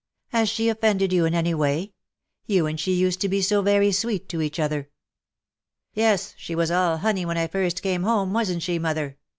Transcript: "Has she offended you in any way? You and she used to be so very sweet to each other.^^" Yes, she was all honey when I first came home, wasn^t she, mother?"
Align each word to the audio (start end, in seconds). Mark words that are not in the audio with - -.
"Has 0.29 0.49
she 0.49 0.67
offended 0.67 1.13
you 1.13 1.25
in 1.25 1.35
any 1.35 1.53
way? 1.53 1.93
You 2.47 2.65
and 2.65 2.79
she 2.79 2.91
used 2.91 3.21
to 3.21 3.29
be 3.29 3.39
so 3.39 3.61
very 3.61 3.91
sweet 3.91 4.27
to 4.29 4.41
each 4.41 4.59
other.^^" 4.59 4.87
Yes, 5.93 6.33
she 6.39 6.55
was 6.55 6.71
all 6.71 6.97
honey 6.97 7.23
when 7.23 7.37
I 7.37 7.45
first 7.45 7.83
came 7.83 8.01
home, 8.01 8.31
wasn^t 8.33 8.63
she, 8.63 8.79
mother?" 8.79 9.19